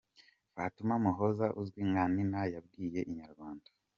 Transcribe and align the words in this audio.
Fatuma 0.53 0.93
Muhoza 1.03 1.47
uzwi 1.61 1.81
nka 1.89 2.03
Nina 2.13 2.41
yabwiye 2.53 2.99
inyarwanda. 3.11 3.69